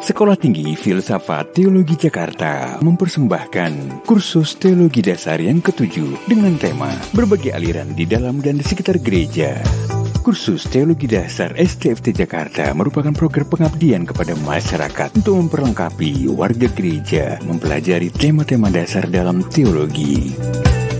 [0.00, 7.92] Sekolah Tinggi Filsafat Teologi Jakarta mempersembahkan kursus teologi dasar yang ketujuh dengan tema berbagai aliran
[7.92, 9.60] di dalam dan di sekitar gereja.
[10.24, 18.08] Kursus Teologi Dasar STFT Jakarta merupakan program pengabdian kepada masyarakat untuk memperlengkapi warga gereja mempelajari
[18.08, 20.32] tema-tema dasar dalam teologi.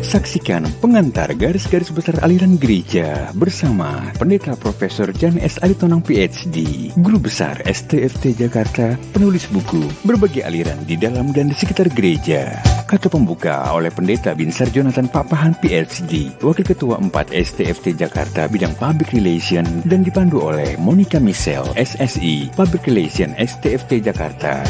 [0.01, 5.61] Saksikan pengantar garis-garis besar aliran gereja bersama Pendeta Profesor Jan S.
[5.61, 11.93] Aritonang PhD, Guru Besar STFT Jakarta, penulis buku Berbagai Aliran di Dalam dan di Sekitar
[11.93, 12.57] Gereja.
[12.89, 19.13] Kata pembuka oleh Pendeta Binsar Jonathan Papahan PhD, Wakil Ketua 4 STFT Jakarta bidang Public
[19.13, 24.65] Relation dan dipandu oleh Monica Michel, SSI, Public Relation STFT Jakarta.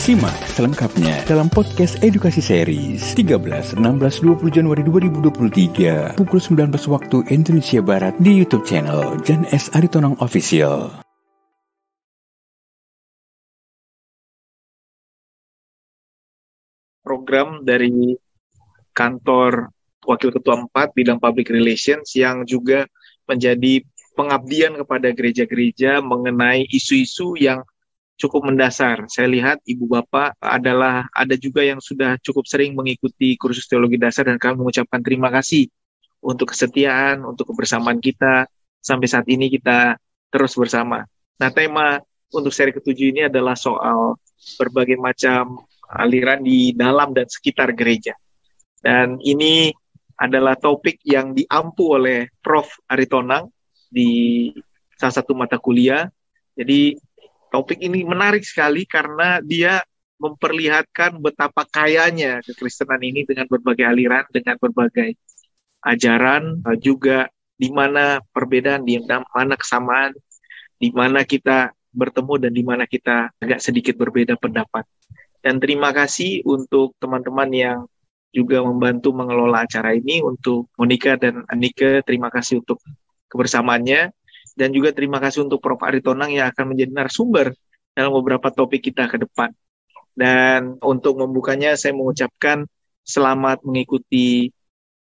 [0.00, 3.84] Simak selengkapnya dalam podcast edukasi series 13, 16,
[4.24, 9.68] 20 Januari 2023 pukul 19 waktu Indonesia Barat di YouTube channel Jan S.
[9.76, 11.04] Aritonang Official.
[17.04, 18.16] Program dari
[18.96, 19.68] kantor
[20.08, 22.88] Wakil Ketua 4 bidang Public Relations yang juga
[23.28, 23.84] menjadi
[24.16, 27.60] pengabdian kepada gereja-gereja mengenai isu-isu yang
[28.20, 29.08] cukup mendasar.
[29.08, 34.28] Saya lihat ibu bapak adalah ada juga yang sudah cukup sering mengikuti kursus teologi dasar
[34.28, 35.72] dan kami mengucapkan terima kasih
[36.20, 38.44] untuk kesetiaan, untuk kebersamaan kita
[38.84, 39.96] sampai saat ini kita
[40.28, 41.08] terus bersama.
[41.40, 41.96] Nah, tema
[42.30, 44.20] untuk seri ketujuh ini adalah soal
[44.60, 48.14] berbagai macam aliran di dalam dan sekitar gereja.
[48.80, 49.72] Dan ini
[50.20, 52.68] adalah topik yang diampu oleh Prof.
[52.86, 53.48] Aritonang
[53.88, 54.52] di
[55.00, 56.06] salah satu mata kuliah.
[56.52, 56.94] Jadi
[57.50, 59.82] Topik ini menarik sekali karena dia
[60.20, 65.16] memperlihatkan betapa kayanya kekristenan ini dengan berbagai aliran, dengan berbagai
[65.82, 67.26] ajaran, eh, juga
[67.56, 70.12] di mana perbedaan, di mana kesamaan,
[70.80, 74.86] di mana kita bertemu dan di mana kita agak sedikit berbeda pendapat.
[75.40, 77.78] Dan terima kasih untuk teman-teman yang
[78.30, 82.04] juga membantu mengelola acara ini untuk Monica dan Anika.
[82.06, 82.78] Terima kasih untuk
[83.26, 84.14] kebersamaannya.
[84.60, 85.80] Dan juga terima kasih untuk Prof.
[85.80, 87.56] Aritonang yang akan menjadi narasumber
[87.96, 89.56] dalam beberapa topik kita ke depan.
[90.12, 92.68] Dan untuk membukanya saya mengucapkan
[93.00, 94.52] selamat mengikuti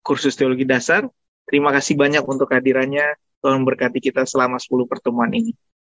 [0.07, 1.11] kursus teologi dasar.
[1.51, 3.19] Terima kasih banyak untuk kehadirannya.
[3.43, 5.51] Tuhan berkati kita selama 10 pertemuan ini.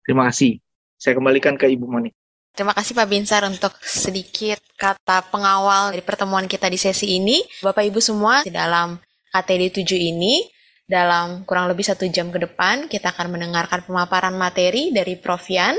[0.08, 0.56] Terima kasih.
[0.96, 2.16] Saya kembalikan ke Ibu Moni.
[2.56, 7.44] Terima kasih Pak Binsar untuk sedikit kata pengawal dari pertemuan kita di sesi ini.
[7.60, 8.96] Bapak Ibu semua, di dalam
[9.30, 10.48] KTD 7 ini,
[10.90, 15.46] dalam kurang lebih satu jam ke depan, kita akan mendengarkan pemaparan materi dari Prof.
[15.46, 15.78] Yan,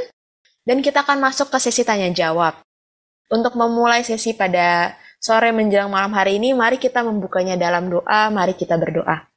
[0.64, 2.64] dan kita akan masuk ke sesi tanya-jawab.
[3.28, 8.56] Untuk memulai sesi pada sore menjelang malam hari ini, mari kita membukanya dalam doa, mari
[8.56, 9.28] kita berdoa.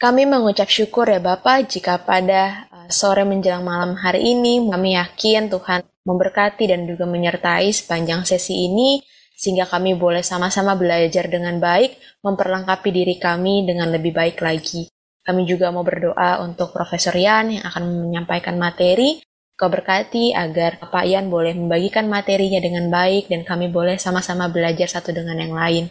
[0.00, 5.52] Kami mengucap syukur ya Bapak jika pada eh, sore menjelang malam hari ini kami yakin
[5.52, 9.04] Tuhan memberkati dan juga menyertai sepanjang sesi ini
[9.40, 14.92] sehingga kami boleh sama-sama belajar dengan baik, memperlengkapi diri kami dengan lebih baik lagi.
[15.24, 19.24] Kami juga mau berdoa untuk Profesor Yan yang akan menyampaikan materi.
[19.56, 24.92] Kau berkati agar Pak Yan boleh membagikan materinya dengan baik dan kami boleh sama-sama belajar
[24.92, 25.84] satu dengan yang lain.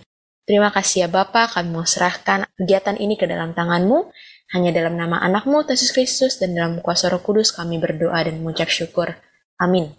[0.45, 4.13] Terima kasih ya Bapak, kami mau serahkan kegiatan ini ke dalam tanganmu.
[4.53, 8.69] Hanya dalam nama anakmu, Yesus Kristus, dan dalam kuasa roh kudus kami berdoa dan mengucap
[8.69, 9.13] syukur.
[9.61, 9.93] Amin.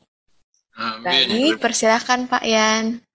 [0.74, 1.06] Amin.
[1.06, 3.09] Baik, persilahkan Pak Yan.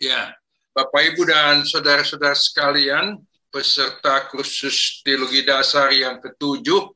[0.00, 0.32] Ya,
[0.72, 3.20] Bapak Ibu dan saudara-saudara sekalian,
[3.52, 6.88] peserta kursus teologi dasar yang ketujuh,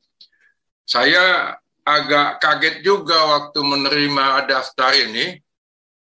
[0.89, 1.53] saya
[1.85, 5.37] agak kaget juga waktu menerima daftar ini,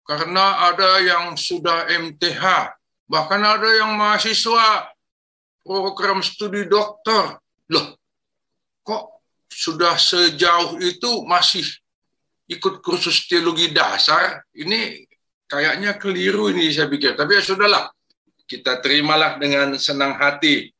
[0.04, 2.44] karena ada yang sudah MTH,
[3.08, 4.92] bahkan ada yang mahasiswa
[5.64, 7.40] program studi doktor.
[7.72, 7.96] Loh,
[8.84, 11.64] kok sudah sejauh itu masih
[12.44, 14.44] ikut kursus teologi dasar?
[14.52, 15.08] Ini
[15.50, 17.18] kayaknya keliru ini saya pikir.
[17.18, 17.90] Tapi ya sudahlah,
[18.46, 20.70] kita terimalah dengan senang hati.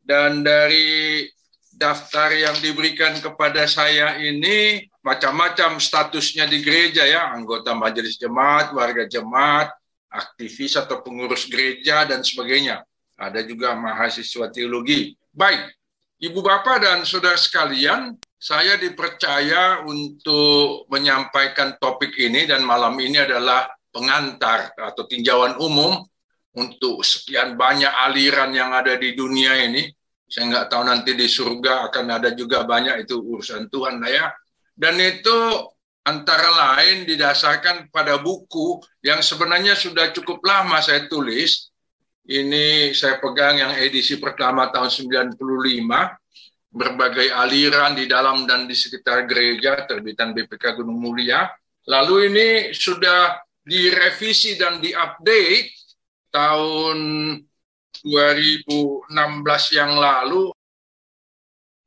[0.00, 1.26] Dan dari
[1.74, 9.10] daftar yang diberikan kepada saya ini macam-macam statusnya di gereja ya, anggota majelis jemaat, warga
[9.10, 9.74] jemaat,
[10.10, 12.86] aktivis atau pengurus gereja dan sebagainya.
[13.20, 15.14] Ada juga mahasiswa teologi.
[15.30, 15.76] Baik,
[16.20, 23.68] Ibu Bapak dan Saudara sekalian, saya dipercaya untuk menyampaikan topik ini dan malam ini adalah
[23.90, 26.02] pengantar atau tinjauan umum
[26.54, 29.86] untuk sekian banyak aliran yang ada di dunia ini.
[30.30, 34.26] Saya nggak tahu nanti di surga akan ada juga banyak itu urusan Tuhan lah ya.
[34.74, 35.38] Dan itu
[36.06, 41.70] antara lain didasarkan pada buku yang sebenarnya sudah cukup lama saya tulis.
[42.30, 45.34] Ini saya pegang yang edisi pertama tahun 95,
[46.70, 51.50] berbagai aliran di dalam dan di sekitar gereja, terbitan BPK Gunung Mulia
[51.88, 55.70] Lalu ini sudah direvisi dan diupdate
[56.32, 56.98] tahun
[58.04, 59.10] 2016
[59.76, 60.50] yang lalu.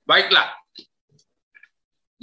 [0.04, 0.52] Baiklah.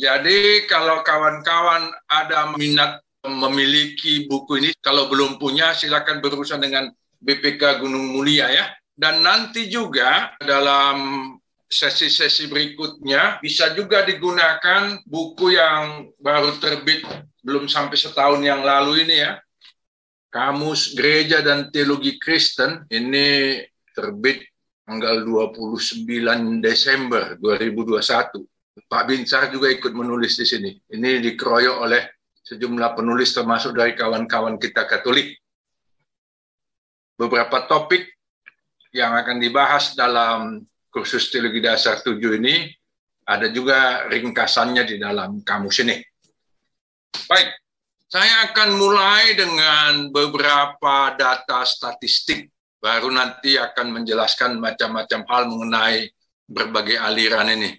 [0.01, 6.89] Jadi kalau kawan-kawan ada minat memiliki buku ini, kalau belum punya silakan berurusan dengan
[7.21, 8.65] BPK Gunung Mulia ya.
[8.97, 11.29] Dan nanti juga dalam
[11.71, 17.07] sesi-sesi berikutnya bisa juga digunakan buku yang baru terbit
[17.41, 19.41] belum sampai setahun yang lalu ini ya.
[20.31, 23.59] Kamus Gereja dan Teologi Kristen ini
[23.91, 24.47] terbit
[24.87, 26.07] tanggal 29
[26.63, 28.39] Desember 2021.
[28.87, 30.71] Pak Binsar juga ikut menulis di sini.
[30.87, 32.03] Ini dikeroyok oleh
[32.47, 35.35] sejumlah penulis termasuk dari kawan-kawan kita Katolik.
[37.19, 38.07] Beberapa topik
[38.95, 42.71] yang akan dibahas dalam kursus teologi dasar 7 ini
[43.27, 46.10] ada juga ringkasannya di dalam kamus ini.
[47.11, 47.51] Baik,
[48.11, 52.51] saya akan mulai dengan beberapa data statistik,
[52.83, 56.11] baru nanti akan menjelaskan macam-macam hal mengenai
[56.51, 57.71] berbagai aliran ini.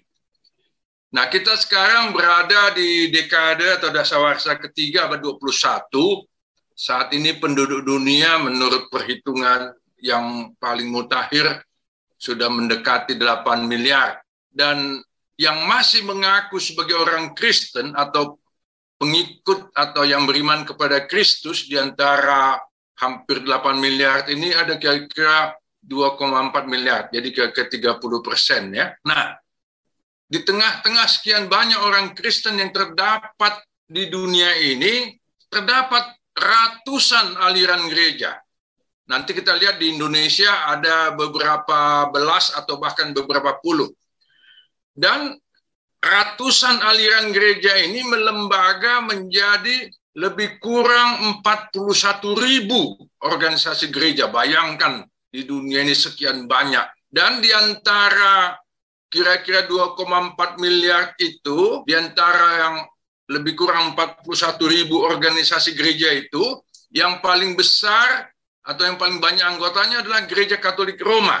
[1.12, 6.24] Nah, kita sekarang berada di dekade atau dasawarsa ketiga abad 21.
[6.72, 11.60] Saat ini penduduk dunia menurut perhitungan yang paling mutakhir
[12.16, 14.24] sudah mendekati 8 miliar.
[14.48, 15.04] Dan
[15.36, 18.40] yang masih mengaku sebagai orang Kristen atau
[19.02, 22.54] pengikut atau yang beriman kepada Kristus di antara
[23.02, 28.94] hampir 8 miliar ini ada kira-kira 2,4 miliar, jadi kira-kira 30 persen ya.
[29.02, 29.34] Nah,
[30.30, 33.58] di tengah-tengah sekian banyak orang Kristen yang terdapat
[33.90, 35.18] di dunia ini,
[35.50, 38.38] terdapat ratusan aliran gereja.
[39.10, 43.90] Nanti kita lihat di Indonesia ada beberapa belas atau bahkan beberapa puluh.
[44.94, 45.34] Dan
[46.02, 49.86] ratusan aliran gereja ini melembaga menjadi
[50.18, 51.78] lebih kurang 41
[52.36, 54.28] ribu organisasi gereja.
[54.28, 56.84] Bayangkan di dunia ini sekian banyak.
[57.08, 58.58] Dan di antara
[59.08, 62.76] kira-kira 2,4 miliar itu, di antara yang
[63.32, 64.28] lebih kurang 41
[64.68, 66.60] ribu organisasi gereja itu,
[66.92, 68.28] yang paling besar
[68.62, 71.40] atau yang paling banyak anggotanya adalah Gereja Katolik Roma.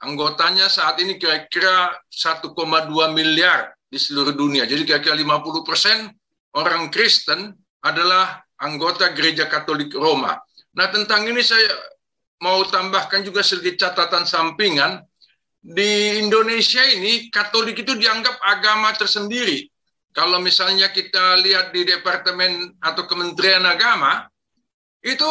[0.00, 2.52] Anggotanya saat ini kira-kira 1,2
[3.12, 4.64] miliar di seluruh dunia.
[4.64, 6.06] Jadi kira-kira 50 persen
[6.54, 7.50] orang Kristen
[7.82, 10.38] adalah anggota Gereja Katolik Roma.
[10.78, 11.74] Nah tentang ini saya
[12.38, 15.02] mau tambahkan juga sedikit catatan sampingan.
[15.60, 19.68] Di Indonesia ini Katolik itu dianggap agama tersendiri.
[20.10, 24.26] Kalau misalnya kita lihat di Departemen atau Kementerian Agama,
[25.04, 25.28] itu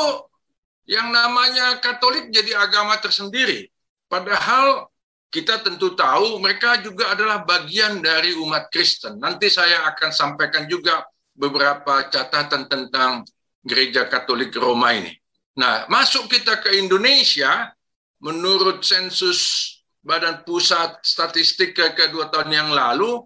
[0.86, 3.70] yang namanya Katolik jadi agama tersendiri.
[4.10, 4.88] Padahal
[5.30, 9.22] kita tentu tahu mereka juga adalah bagian dari umat Kristen.
[9.22, 11.06] Nanti saya akan sampaikan juga
[11.38, 13.22] beberapa catatan tentang
[13.62, 15.14] Gereja Katolik Roma ini.
[15.54, 17.70] Nah, masuk kita ke Indonesia,
[18.18, 19.70] menurut sensus
[20.02, 23.22] Badan Pusat Statistik ke kedua tahun yang lalu,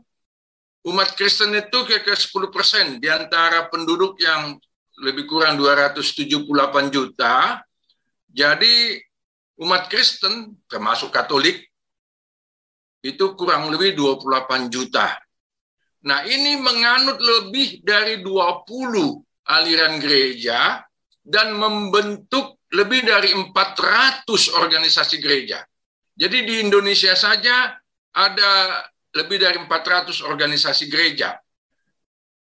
[0.84, 4.60] umat Kristen itu ke 10 persen di antara penduduk yang
[5.00, 7.64] lebih kurang 278 juta.
[8.34, 8.98] Jadi
[9.62, 11.73] umat Kristen termasuk Katolik
[13.04, 15.20] itu kurang lebih 28 juta.
[16.08, 20.80] Nah, ini menganut lebih dari 20 aliran gereja
[21.24, 24.24] dan membentuk lebih dari 400
[24.56, 25.64] organisasi gereja.
[26.16, 27.76] Jadi di Indonesia saja
[28.16, 28.52] ada
[29.14, 31.38] lebih dari 400 organisasi gereja.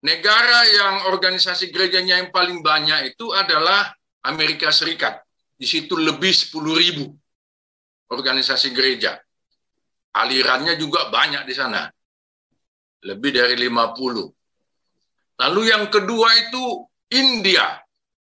[0.05, 3.89] Negara yang organisasi gerejanya yang paling banyak itu adalah
[4.21, 5.17] Amerika Serikat.
[5.57, 7.09] Di situ lebih 10 ribu
[8.13, 9.17] organisasi gereja.
[10.15, 11.83] Alirannya juga banyak di sana.
[13.03, 14.31] Lebih dari 50.
[15.35, 17.75] Lalu yang kedua itu India.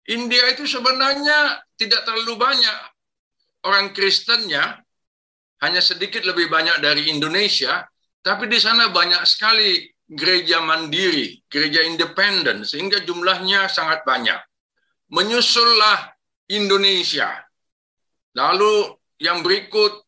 [0.07, 2.77] India itu sebenarnya tidak terlalu banyak
[3.67, 4.81] orang Kristennya,
[5.62, 7.86] hanya sedikit lebih banyak dari Indonesia,
[8.25, 14.38] tapi di sana banyak sekali gereja mandiri, gereja independen, sehingga jumlahnya sangat banyak.
[15.13, 16.10] Menyusullah
[16.50, 17.29] Indonesia.
[18.33, 20.01] Lalu yang berikut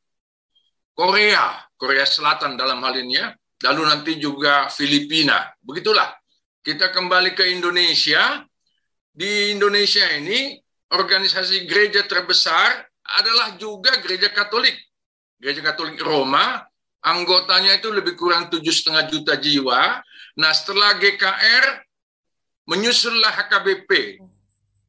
[0.95, 3.35] Korea, Korea Selatan dalam hal ini ya.
[3.67, 5.51] Lalu nanti juga Filipina.
[5.59, 6.15] Begitulah.
[6.63, 8.39] Kita kembali ke Indonesia.
[9.11, 10.55] Di Indonesia ini
[10.95, 12.87] organisasi gereja terbesar
[13.19, 14.79] adalah juga gereja Katolik.
[15.35, 16.63] Gereja Katolik Roma
[17.03, 19.99] anggotanya itu lebih kurang tujuh setengah juta jiwa.
[20.39, 21.83] Nah setelah GKR
[22.63, 24.23] menyusullah HKBP.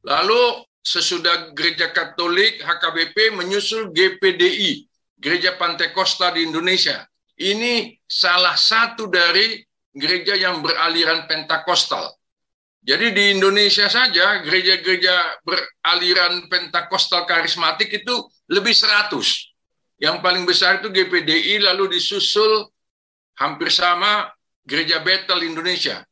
[0.07, 4.84] Lalu sesudah Gereja Katolik HKBP menyusul GPDI,
[5.15, 7.03] Gereja Pantai Costa di Indonesia.
[7.35, 9.59] Ini salah satu dari
[9.91, 12.15] gereja yang beraliran Pentakostal.
[12.85, 18.13] Jadi di Indonesia saja gereja-gereja beraliran pentakostal karismatik itu
[18.45, 19.09] lebih 100.
[19.97, 22.69] Yang paling besar itu GPDI lalu disusul
[23.41, 24.29] hampir sama
[24.61, 26.05] Gereja Betel Indonesia.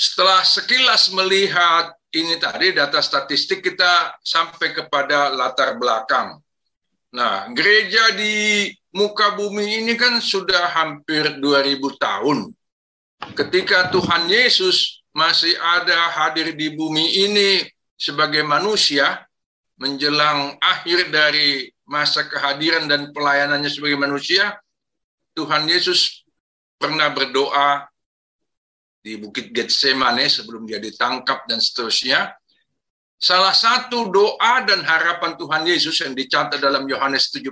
[0.00, 6.40] Setelah sekilas melihat ini tadi data statistik kita sampai kepada latar belakang.
[7.08, 12.52] Nah, gereja di muka bumi ini kan sudah hampir 2000 tahun.
[13.32, 17.64] Ketika Tuhan Yesus masih ada hadir di bumi ini
[17.96, 19.24] sebagai manusia,
[19.80, 24.58] menjelang akhir dari masa kehadiran dan pelayanannya sebagai manusia,
[25.32, 26.26] Tuhan Yesus
[26.76, 27.88] pernah berdoa
[29.02, 32.36] di Bukit Getsemane sebelum dia ditangkap dan seterusnya.
[33.18, 37.50] Salah satu doa dan harapan Tuhan Yesus yang dicatat dalam Yohanes 17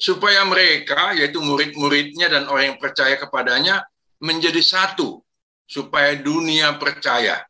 [0.00, 3.84] supaya mereka yaitu murid-muridnya dan orang yang percaya kepadanya
[4.24, 5.20] menjadi satu
[5.68, 7.44] supaya dunia percaya.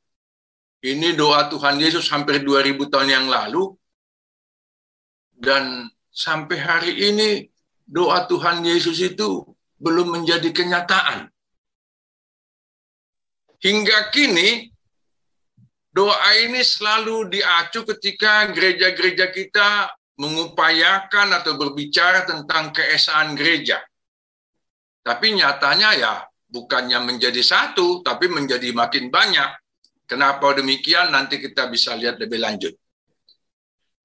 [0.83, 3.71] Ini doa Tuhan Yesus hampir 2000 tahun yang lalu
[5.38, 7.47] dan sampai hari ini
[7.87, 9.47] doa Tuhan Yesus itu
[9.78, 11.31] belum menjadi kenyataan.
[13.62, 14.72] Hingga kini,
[15.92, 23.80] doa ini selalu diacu ketika gereja-gereja kita mengupayakan atau berbicara tentang keesaan gereja.
[25.04, 26.14] Tapi nyatanya ya
[26.49, 29.50] bukannya menjadi satu, tapi menjadi makin banyak.
[30.08, 31.12] Kenapa demikian?
[31.12, 32.76] Nanti kita bisa lihat lebih lanjut.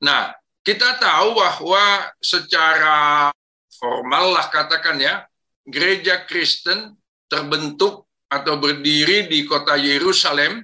[0.03, 0.31] Nah,
[0.63, 3.31] kita tahu bahwa secara
[3.71, 5.27] formal lah katakan ya,
[5.67, 6.95] gereja Kristen
[7.27, 10.63] terbentuk atau berdiri di kota Yerusalem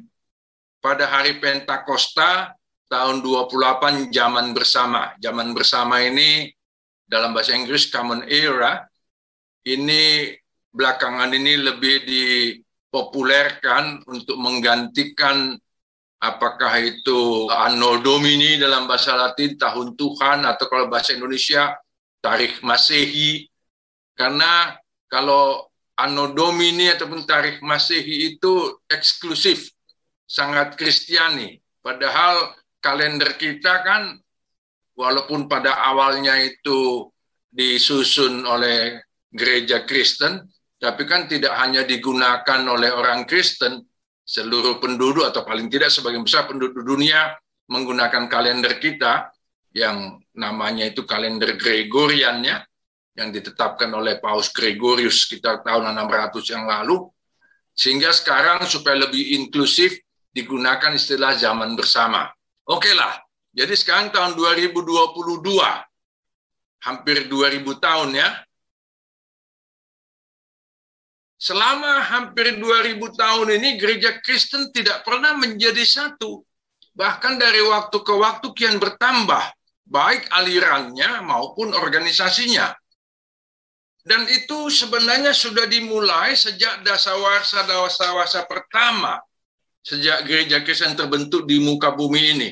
[0.83, 2.59] pada hari Pentakosta
[2.91, 5.15] tahun 28 zaman bersama.
[5.23, 6.51] Zaman bersama ini
[7.07, 8.83] dalam bahasa Inggris common era
[9.63, 10.35] ini
[10.75, 15.55] belakangan ini lebih dipopulerkan untuk menggantikan
[16.19, 21.79] apakah itu Anno Domini dalam bahasa Latin tahun Tuhan atau kalau bahasa Indonesia
[22.19, 23.47] tarikh Masehi
[24.19, 24.77] karena
[25.09, 28.53] kalau Anno Domini ataupun tarikh Masehi itu
[28.89, 29.69] eksklusif,
[30.33, 31.61] sangat Kristiani.
[31.77, 34.17] Padahal kalender kita kan
[34.97, 37.05] walaupun pada awalnya itu
[37.53, 38.97] disusun oleh
[39.29, 40.41] gereja Kristen,
[40.81, 43.85] tapi kan tidak hanya digunakan oleh orang Kristen,
[44.25, 47.37] seluruh penduduk atau paling tidak sebagian besar penduduk dunia
[47.69, 49.29] menggunakan kalender kita
[49.69, 52.57] yang namanya itu kalender Gregorian ya
[53.13, 57.05] yang ditetapkan oleh Paus Gregorius sekitar tahun 600 yang lalu,
[57.77, 60.02] sehingga sekarang supaya lebih inklusif
[60.33, 62.27] digunakan istilah zaman bersama.
[62.65, 63.13] Oke lah,
[63.53, 65.45] jadi sekarang tahun 2022,
[66.81, 68.29] hampir 2000 tahun ya,
[71.37, 76.41] selama hampir 2000 tahun ini gereja Kristen tidak pernah menjadi satu.
[76.93, 79.53] Bahkan dari waktu ke waktu kian bertambah,
[79.85, 82.73] baik alirannya maupun organisasinya.
[84.03, 89.15] Dan itu sebenarnya sudah dimulai sejak dasawarsa dasawarsa pertama
[89.83, 92.49] sejak gereja Kristen terbentuk di muka bumi ini.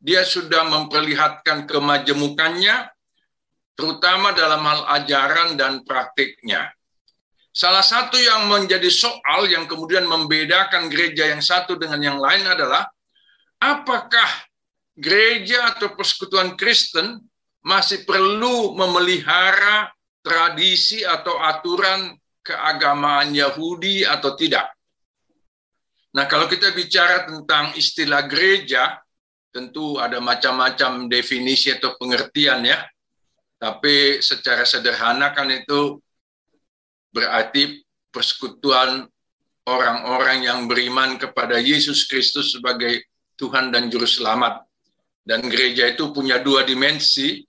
[0.00, 2.88] Dia sudah memperlihatkan kemajemukannya
[3.76, 6.72] terutama dalam hal ajaran dan praktiknya.
[7.52, 12.86] Salah satu yang menjadi soal yang kemudian membedakan gereja yang satu dengan yang lain adalah
[13.58, 14.30] apakah
[14.94, 17.18] gereja atau persekutuan Kristen
[17.66, 19.90] masih perlu memelihara
[20.22, 22.14] tradisi atau aturan
[22.46, 24.77] keagamaan Yahudi atau tidak.
[26.16, 28.96] Nah, kalau kita bicara tentang istilah gereja,
[29.52, 32.84] tentu ada macam-macam definisi atau pengertian ya.
[33.58, 35.98] Tapi secara sederhana kan itu
[37.10, 37.82] berarti
[38.14, 39.04] persekutuan
[39.68, 43.04] orang-orang yang beriman kepada Yesus Kristus sebagai
[43.36, 44.64] Tuhan dan Juru Selamat.
[45.28, 47.44] Dan gereja itu punya dua dimensi,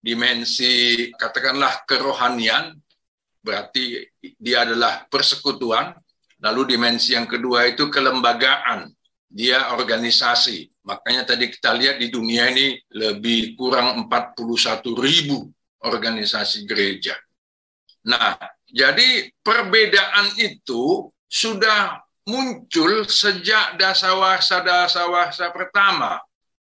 [0.00, 2.72] dimensi katakanlah kerohanian,
[3.44, 4.00] berarti
[4.40, 5.92] dia adalah persekutuan.
[6.44, 8.92] Lalu dimensi yang kedua itu kelembagaan,
[9.32, 10.68] dia organisasi.
[10.84, 15.48] Makanya tadi kita lihat di dunia ini lebih kurang 41 ribu
[15.80, 17.16] organisasi gereja.
[18.04, 18.36] Nah,
[18.68, 26.20] jadi perbedaan itu sudah muncul sejak dasawarsa-dasawarsa pertama.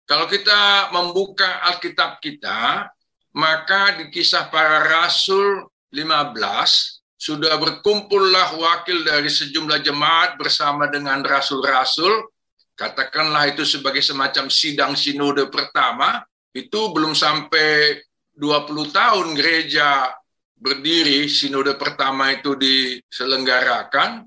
[0.06, 2.86] Kalau kita membuka Alkitab kita,
[3.34, 12.26] maka di kisah para rasul 15 sudah berkumpullah wakil dari sejumlah jemaat bersama dengan rasul-rasul,
[12.74, 18.02] katakanlah itu sebagai semacam sidang sinode pertama, itu belum sampai
[18.34, 20.10] 20 tahun gereja
[20.58, 24.26] berdiri, sinode pertama itu diselenggarakan,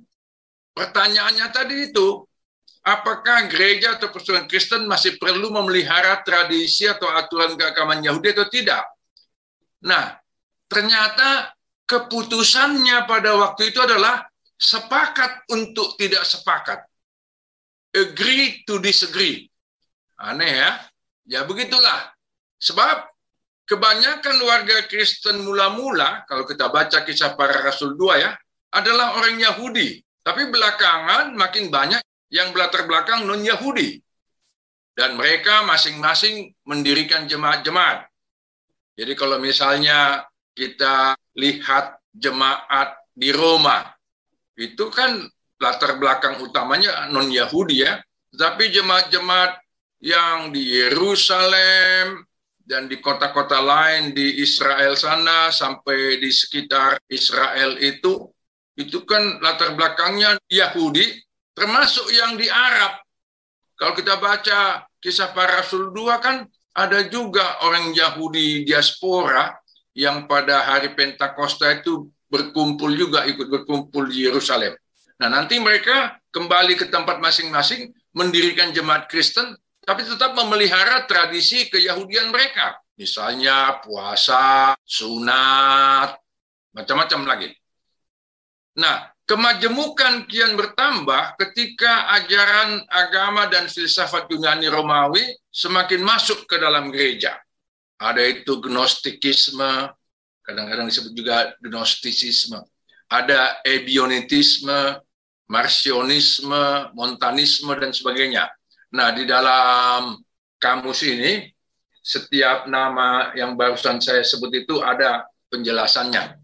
[0.71, 2.23] pertanyaannya tadi itu,
[2.87, 8.83] apakah gereja atau persatuan Kristen masih perlu memelihara tradisi atau aturan keagamaan Yahudi atau tidak?
[9.83, 10.15] Nah,
[10.71, 11.56] ternyata
[11.87, 14.27] keputusannya pada waktu itu adalah
[14.59, 16.83] sepakat untuk tidak sepakat.
[17.95, 19.47] Agree to disagree.
[20.19, 20.71] Aneh ya?
[21.25, 22.11] Ya begitulah.
[22.59, 23.07] Sebab
[23.69, 28.35] kebanyakan warga Kristen mula-mula, kalau kita baca kisah para Rasul 2 ya,
[28.75, 30.03] adalah orang Yahudi.
[30.21, 32.03] Tapi belakangan makin banyak
[32.33, 34.03] yang berlatar belakang non-Yahudi.
[34.97, 38.09] Dan mereka masing-masing mendirikan jemaat-jemaat.
[38.97, 40.25] Jadi kalau misalnya
[40.57, 43.85] kita lihat jemaat di Roma,
[44.57, 45.21] itu kan
[45.61, 48.01] latar belakang utamanya non-Yahudi ya.
[48.33, 49.61] Tetapi jemaat-jemaat
[50.01, 52.25] yang di Yerusalem
[52.67, 58.27] dan di kota-kota lain di Israel sana sampai di sekitar Israel itu
[58.77, 61.17] itu kan latar belakangnya Yahudi
[61.57, 63.01] termasuk yang di Arab.
[63.73, 66.45] Kalau kita baca kisah para rasul dua kan
[66.77, 69.49] ada juga orang Yahudi diaspora
[69.97, 74.77] yang pada hari Pentakosta itu berkumpul juga ikut berkumpul di Yerusalem.
[75.17, 82.29] Nah, nanti mereka kembali ke tempat masing-masing mendirikan jemaat Kristen tapi tetap memelihara tradisi keyahudian
[82.29, 82.77] mereka.
[82.93, 86.13] Misalnya puasa, sunat,
[86.77, 87.49] macam-macam lagi.
[88.77, 95.19] Nah, Kemajemukan kian bertambah ketika ajaran agama dan filsafat Yunani Romawi
[95.51, 97.35] semakin masuk ke dalam gereja.
[97.97, 99.89] Ada itu gnostikisme,
[100.45, 102.61] kadang-kadang disebut juga gnostisisme.
[103.09, 105.01] Ada ebionitisme,
[105.49, 108.45] marsionisme, montanisme, dan sebagainya.
[108.93, 110.19] Nah, di dalam
[110.61, 111.49] kamus ini,
[112.03, 116.39] setiap nama yang barusan saya sebut itu ada penjelasannya.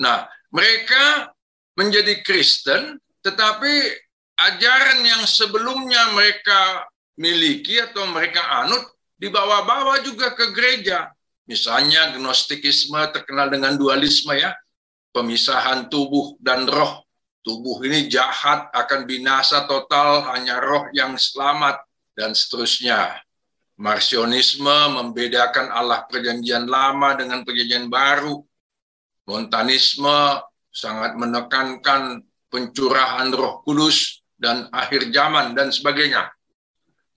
[0.00, 1.32] Nah, mereka
[1.76, 3.72] menjadi Kristen, tetapi
[4.38, 6.86] ajaran yang sebelumnya mereka
[7.18, 11.12] miliki atau mereka anut dibawa-bawa juga ke gereja.
[11.44, 14.54] Misalnya gnostikisme terkenal dengan dualisme ya,
[15.12, 17.04] pemisahan tubuh dan roh.
[17.42, 21.80] Tubuh ini jahat, akan binasa total, hanya roh yang selamat,
[22.12, 23.16] dan seterusnya.
[23.78, 28.42] Marsionisme membedakan Allah perjanjian lama dengan perjanjian baru.
[29.24, 30.42] Montanisme
[30.74, 36.26] sangat menekankan pencurahan Roh Kudus dan akhir zaman dan sebagainya.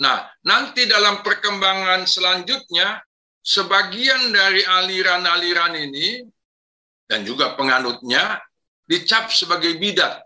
[0.01, 2.97] Nah, nanti dalam perkembangan selanjutnya
[3.45, 6.25] sebagian dari aliran-aliran ini
[7.05, 8.41] dan juga penganutnya
[8.89, 10.25] dicap sebagai bidat,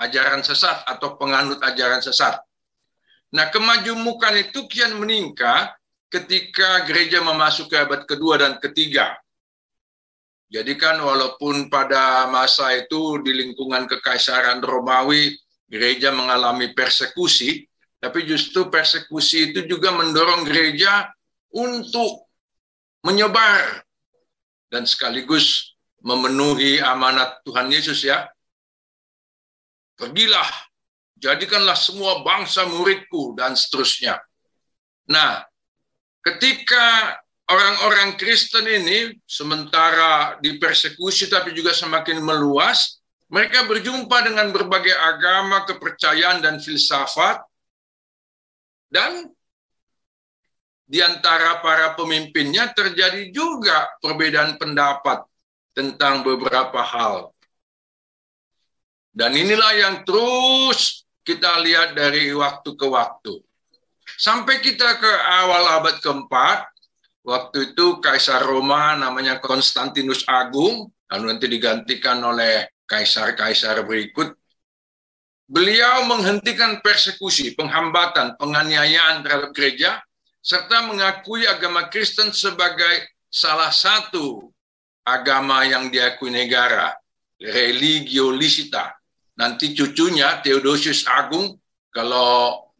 [0.00, 2.40] ajaran sesat atau penganut ajaran sesat.
[3.36, 5.68] Nah, kemajumukan itu kian meningkat
[6.08, 9.20] ketika gereja memasuki abad kedua dan ketiga.
[10.50, 15.30] Jadi kan walaupun pada masa itu di lingkungan kekaisaran Romawi
[15.70, 17.69] gereja mengalami persekusi,
[18.00, 21.12] tapi justru persekusi itu juga mendorong gereja
[21.52, 22.24] untuk
[23.04, 23.84] menyebar
[24.72, 28.24] dan sekaligus memenuhi amanat Tuhan Yesus ya.
[30.00, 30.48] Pergilah,
[31.20, 34.16] jadikanlah semua bangsa muridku dan seterusnya.
[35.12, 35.44] Nah,
[36.24, 37.20] ketika
[37.52, 46.40] orang-orang Kristen ini sementara dipersekusi tapi juga semakin meluas, mereka berjumpa dengan berbagai agama, kepercayaan
[46.40, 47.49] dan filsafat
[48.90, 49.30] dan
[50.90, 55.22] di antara para pemimpinnya terjadi juga perbedaan pendapat
[55.70, 57.30] tentang beberapa hal.
[59.14, 63.38] Dan inilah yang terus kita lihat dari waktu ke waktu.
[64.18, 66.70] Sampai kita ke awal abad keempat,
[67.20, 74.39] Waktu itu Kaisar Roma namanya Konstantinus Agung, lalu nanti digantikan oleh kaisar-kaisar berikut.
[75.50, 79.98] Beliau menghentikan persekusi, penghambatan, penganiayaan terhadap gereja,
[80.38, 84.46] serta mengakui agama Kristen sebagai salah satu
[85.02, 86.94] agama yang diakui negara,
[87.42, 88.94] religio licita.
[89.42, 91.58] Nanti cucunya Theodosius Agung,
[91.90, 92.70] kalau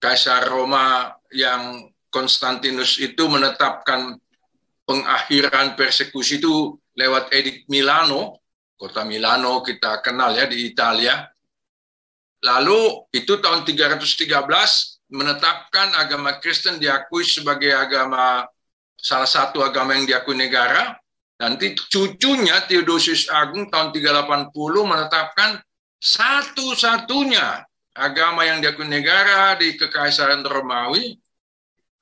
[0.00, 4.16] Kaisar Roma yang Konstantinus itu menetapkan
[4.88, 8.40] pengakhiran persekusi itu lewat edik Milano,
[8.78, 11.33] kota Milano kita kenal ya di Italia.
[12.44, 14.28] Lalu itu tahun 313
[15.08, 18.44] menetapkan agama Kristen diakui sebagai agama
[19.00, 20.92] salah satu agama yang diakui negara.
[21.40, 24.52] Nanti cucunya Theodosius Agung tahun 380
[24.84, 25.56] menetapkan
[25.98, 27.64] satu-satunya
[27.96, 31.16] agama yang diakui negara di Kekaisaran Romawi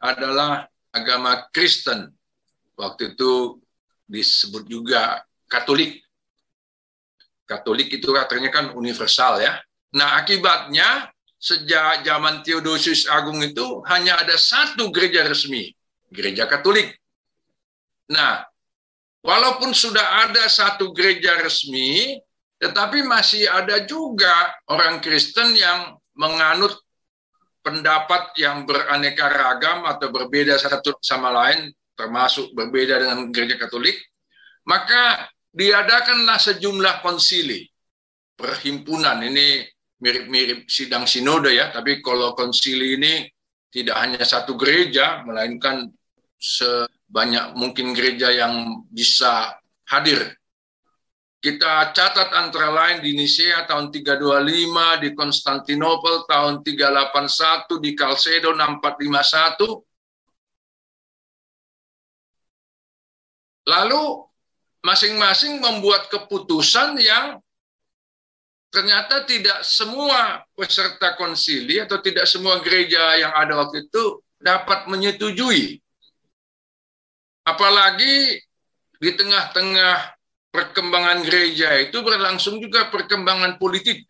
[0.03, 2.11] adalah agama Kristen.
[2.75, 3.63] Waktu itu
[4.11, 6.03] disebut juga Katolik.
[7.47, 9.61] Katolik itu artinya kan universal ya.
[9.93, 15.75] Nah, akibatnya sejak zaman Theodosius Agung itu hanya ada satu gereja resmi,
[16.09, 16.95] gereja Katolik.
[18.09, 18.47] Nah,
[19.21, 22.17] walaupun sudah ada satu gereja resmi,
[22.63, 26.79] tetapi masih ada juga orang Kristen yang menganut
[27.63, 33.99] pendapat yang beraneka ragam atau berbeda satu sama lain, termasuk berbeda dengan gereja Katolik,
[34.63, 37.67] maka diadakanlah sejumlah konsili,
[38.39, 39.21] perhimpunan.
[39.27, 39.72] Ini
[40.03, 43.31] mirip-mirip sidang sinode ya, tapi kalau konsili ini
[43.71, 45.89] tidak hanya satu gereja, melainkan
[46.37, 49.55] sebanyak mungkin gereja yang bisa
[49.87, 50.35] hadir
[51.43, 59.83] kita catat antara lain di Nisea tahun 325, di Konstantinopel tahun 381, di Kalsedo 6451.
[63.67, 64.03] Lalu
[64.87, 67.43] masing-masing membuat keputusan yang
[68.73, 75.77] ternyata tidak semua peserta konsili atau tidak semua gereja yang ada waktu itu dapat menyetujui.
[77.45, 78.41] Apalagi
[78.97, 80.17] di tengah-tengah
[80.49, 84.09] perkembangan gereja itu berlangsung juga perkembangan politik.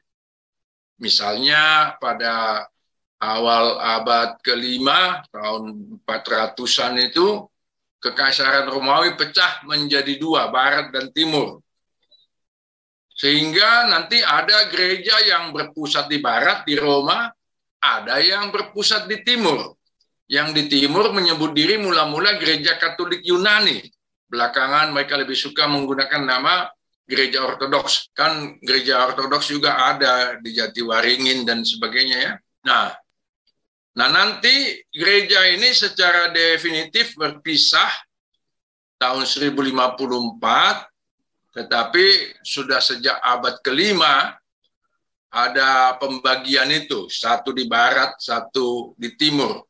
[1.02, 2.66] Misalnya pada
[3.18, 7.46] awal abad kelima tahun 400-an itu
[8.02, 11.61] kekaisaran Romawi pecah menjadi dua, barat dan timur.
[13.12, 17.28] Sehingga nanti ada gereja yang berpusat di barat di Roma,
[17.82, 19.76] ada yang berpusat di timur.
[20.30, 23.84] Yang di timur menyebut diri mula-mula gereja Katolik Yunani
[24.32, 26.64] belakangan mereka lebih suka menggunakan nama
[27.04, 28.08] gereja ortodoks.
[28.16, 32.32] Kan gereja ortodoks juga ada di Jatiwaringin dan sebagainya ya.
[32.64, 32.96] Nah,
[33.92, 37.92] nah nanti gereja ini secara definitif berpisah
[38.96, 40.91] tahun 1054,
[41.52, 44.32] tetapi sudah sejak abad kelima
[45.32, 49.64] ada pembagian itu, satu di barat, satu di timur.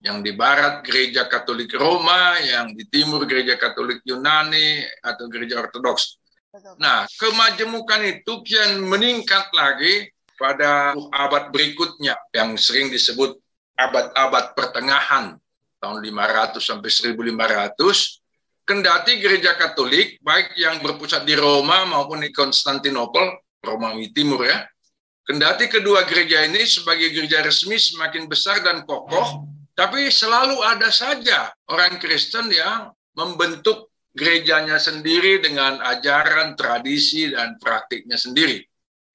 [0.00, 6.20] Yang di barat gereja Katolik Roma, yang di timur gereja Katolik Yunani atau gereja Ortodoks.
[6.80, 10.08] Nah, kemajemukan itu kian meningkat lagi
[10.40, 13.36] pada abad berikutnya yang sering disebut
[13.76, 15.36] abad-abad pertengahan
[15.80, 18.19] tahun 500 sampai 1500
[18.70, 24.62] kendati gereja Katolik baik yang berpusat di Roma maupun di Konstantinopel, Romawi Timur ya.
[25.26, 29.42] Kendati kedua gereja ini sebagai gereja resmi semakin besar dan kokoh,
[29.74, 38.18] tapi selalu ada saja orang Kristen yang membentuk gerejanya sendiri dengan ajaran, tradisi, dan praktiknya
[38.18, 38.62] sendiri.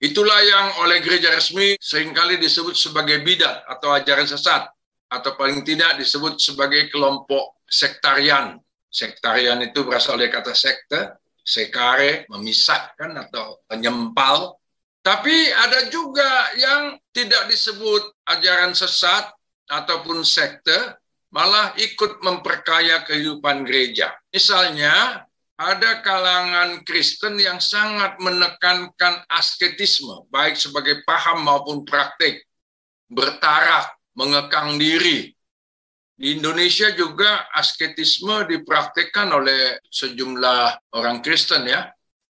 [0.04, 4.68] Itulah yang oleh gereja resmi sering kali disebut sebagai bidat atau ajaran sesat,
[5.08, 8.60] atau paling tidak disebut sebagai kelompok sektarian.
[8.96, 14.56] Sektarian itu berasal dari kata sekte, sekare, memisahkan atau menyempal.
[15.04, 19.36] Tapi ada juga yang tidak disebut ajaran sesat,
[19.70, 20.98] ataupun sekte
[21.34, 24.14] malah ikut memperkaya kehidupan gereja.
[24.32, 32.44] Misalnya, ada kalangan Kristen yang sangat menekankan asketisme, baik sebagai paham maupun praktik,
[33.12, 35.35] bertarak, mengekang diri.
[36.16, 41.92] Di Indonesia juga asketisme dipraktikkan oleh sejumlah orang Kristen ya,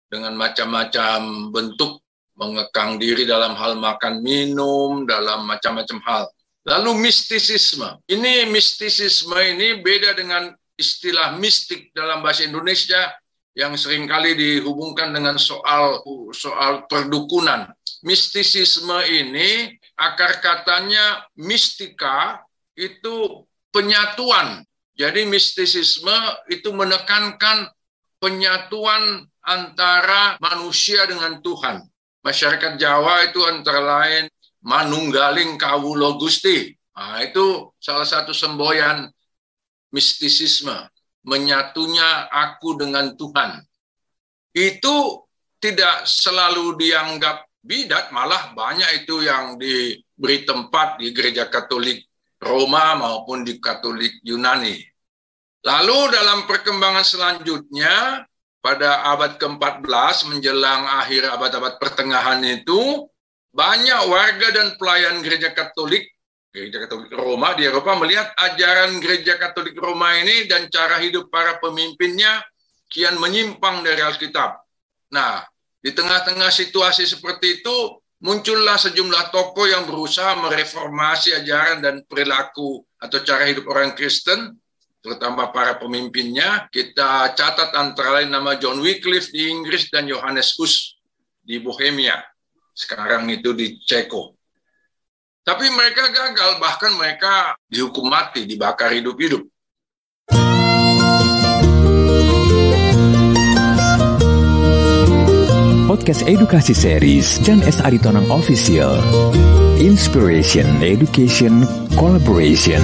[0.09, 2.01] dengan macam-macam bentuk
[2.37, 6.23] mengekang diri dalam hal makan minum, dalam macam-macam hal.
[6.67, 8.01] Lalu mistisisme.
[8.09, 13.13] Ini mistisisme ini beda dengan istilah mistik dalam bahasa Indonesia
[13.57, 16.03] yang sering kali dihubungkan dengan soal
[16.35, 17.73] soal perdukunan.
[18.05, 22.45] Mistisisme ini akar katanya mistika
[22.77, 24.63] itu penyatuan.
[24.97, 26.17] Jadi mistisisme
[26.49, 27.69] itu menekankan
[28.17, 31.85] penyatuan antara manusia dengan Tuhan.
[32.25, 34.25] Masyarakat Jawa itu antara lain
[34.65, 36.73] manunggaling kawulo Gusti.
[36.97, 39.05] Nah, itu salah satu semboyan
[39.93, 40.75] mistisisme,
[41.23, 43.61] menyatunya aku dengan Tuhan.
[44.51, 45.29] Itu
[45.61, 52.06] tidak selalu dianggap bidat, malah banyak itu yang diberi tempat di gereja Katolik
[52.37, 54.77] Roma maupun di Katolik Yunani.
[55.65, 58.23] Lalu dalam perkembangan selanjutnya,
[58.61, 63.09] pada abad ke-14 menjelang akhir abad-abad pertengahan itu,
[63.51, 66.05] banyak warga dan pelayan gereja Katolik,
[66.53, 71.57] gereja Katolik Roma di Eropa melihat ajaran gereja Katolik Roma ini dan cara hidup para
[71.57, 72.45] pemimpinnya
[72.87, 74.61] kian menyimpang dari Alkitab.
[75.09, 75.41] Nah,
[75.81, 83.19] di tengah-tengah situasi seperti itu, muncullah sejumlah tokoh yang berusaha mereformasi ajaran dan perilaku atau
[83.21, 84.57] cara hidup orang Kristen,
[85.01, 86.65] terutama para pemimpinnya.
[86.73, 90.97] Kita catat antara lain nama John Wycliffe di Inggris dan Johannes Hus
[91.41, 92.19] di Bohemia.
[92.77, 94.37] sekarang itu di Ceko.
[95.41, 99.41] Tapi mereka gagal, bahkan mereka dihukum mati, dibakar hidup-hidup.
[105.87, 107.79] Podcast Edukasi Series Jan S.
[107.79, 108.99] Aritonang Official
[109.79, 111.63] Inspiration, Education,
[111.95, 112.83] Collaboration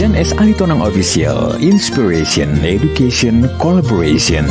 [0.00, 0.32] Jan S.
[0.40, 4.48] Aritonang Official Inspiration, Education, Collaboration